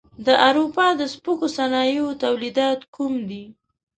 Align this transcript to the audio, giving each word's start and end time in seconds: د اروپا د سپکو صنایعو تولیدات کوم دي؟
د 0.25 0.27
اروپا 0.47 0.87
د 0.99 1.01
سپکو 1.13 1.47
صنایعو 1.57 2.19
تولیدات 2.23 2.79
کوم 2.95 3.13
دي؟ 3.29 3.43